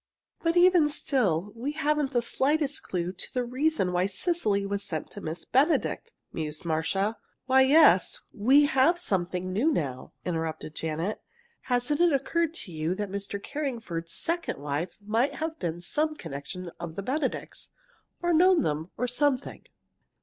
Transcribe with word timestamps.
"But 0.41 0.57
even 0.57 0.89
still, 0.89 1.53
we 1.55 1.73
haven't 1.73 2.11
the 2.11 2.23
slightest 2.23 2.81
clue 2.81 3.11
to 3.11 3.33
the 3.35 3.43
reason 3.43 3.91
why 3.93 4.07
Cecily 4.07 4.65
was 4.65 4.81
sent 4.81 5.11
to 5.11 5.21
Miss 5.21 5.45
Benedict," 5.45 6.11
mused 6.33 6.65
Marcia. 6.65 7.17
"Why, 7.45 7.61
yes, 7.61 8.19
we 8.33 8.65
have 8.65 8.97
something 8.97 9.53
new 9.53 9.71
now," 9.71 10.13
interrupted 10.25 10.73
Janet. 10.73 11.21
"Hasn't 11.65 12.01
it 12.01 12.13
occurred 12.13 12.55
to 12.55 12.71
you 12.71 12.95
that 12.95 13.11
Mr. 13.11 13.39
Carringford's 13.39 14.11
second 14.11 14.57
wife 14.57 14.97
might 15.05 15.35
have 15.35 15.59
been 15.59 15.79
some 15.79 16.15
connection 16.15 16.71
of 16.79 16.95
the 16.95 17.03
Benedicts, 17.03 17.69
or 18.23 18.33
known 18.33 18.63
them, 18.63 18.89
or 18.97 19.07
something?" 19.07 19.67